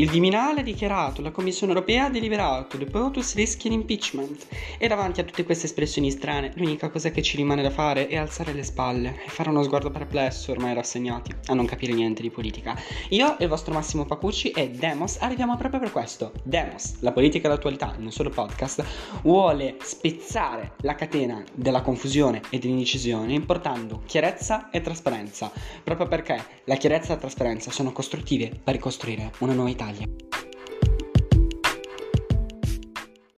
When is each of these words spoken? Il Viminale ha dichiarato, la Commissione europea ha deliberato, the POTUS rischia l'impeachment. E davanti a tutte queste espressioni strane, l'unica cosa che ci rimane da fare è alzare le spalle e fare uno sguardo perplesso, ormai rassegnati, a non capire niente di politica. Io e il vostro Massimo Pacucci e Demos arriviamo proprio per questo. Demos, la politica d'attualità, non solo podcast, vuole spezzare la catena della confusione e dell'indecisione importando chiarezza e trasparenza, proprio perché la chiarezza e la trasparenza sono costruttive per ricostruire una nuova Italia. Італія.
Il 0.00 0.08
Viminale 0.08 0.60
ha 0.60 0.62
dichiarato, 0.62 1.20
la 1.20 1.30
Commissione 1.30 1.74
europea 1.74 2.06
ha 2.06 2.08
deliberato, 2.08 2.78
the 2.78 2.86
POTUS 2.86 3.34
rischia 3.34 3.68
l'impeachment. 3.68 4.46
E 4.78 4.88
davanti 4.88 5.20
a 5.20 5.24
tutte 5.24 5.44
queste 5.44 5.66
espressioni 5.66 6.10
strane, 6.10 6.52
l'unica 6.54 6.88
cosa 6.88 7.10
che 7.10 7.20
ci 7.20 7.36
rimane 7.36 7.60
da 7.60 7.68
fare 7.68 8.06
è 8.06 8.16
alzare 8.16 8.54
le 8.54 8.62
spalle 8.62 9.20
e 9.22 9.28
fare 9.28 9.50
uno 9.50 9.62
sguardo 9.62 9.90
perplesso, 9.90 10.52
ormai 10.52 10.72
rassegnati, 10.72 11.34
a 11.48 11.52
non 11.52 11.66
capire 11.66 11.92
niente 11.92 12.22
di 12.22 12.30
politica. 12.30 12.74
Io 13.10 13.38
e 13.38 13.42
il 13.42 13.50
vostro 13.50 13.74
Massimo 13.74 14.06
Pacucci 14.06 14.52
e 14.52 14.70
Demos 14.70 15.18
arriviamo 15.20 15.58
proprio 15.58 15.80
per 15.80 15.92
questo. 15.92 16.32
Demos, 16.44 17.00
la 17.00 17.12
politica 17.12 17.48
d'attualità, 17.48 17.94
non 17.98 18.10
solo 18.10 18.30
podcast, 18.30 18.82
vuole 19.20 19.76
spezzare 19.82 20.76
la 20.80 20.94
catena 20.94 21.44
della 21.52 21.82
confusione 21.82 22.40
e 22.48 22.58
dell'indecisione 22.58 23.34
importando 23.34 24.00
chiarezza 24.06 24.70
e 24.70 24.80
trasparenza, 24.80 25.52
proprio 25.84 26.08
perché 26.08 26.42
la 26.64 26.76
chiarezza 26.76 27.08
e 27.08 27.14
la 27.16 27.20
trasparenza 27.20 27.70
sono 27.70 27.92
costruttive 27.92 28.58
per 28.64 28.72
ricostruire 28.72 29.32
una 29.40 29.52
nuova 29.52 29.68
Italia. 29.68 29.88
Італія. 29.90 30.29